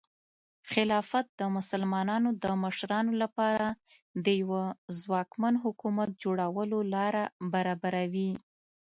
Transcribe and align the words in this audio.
خلافت 0.71 1.25
د 1.39 1.41
مسلمانانو 1.57 2.29
د 2.43 2.45
مشرانو 2.63 3.11
لپاره 3.23 3.67
د 4.25 4.25
یوه 4.41 4.63
ځواکمن 4.99 5.53
حکومت 5.63 6.09
جوړولو 6.23 6.79
لاره 6.93 7.23
برابروي. 7.53 8.31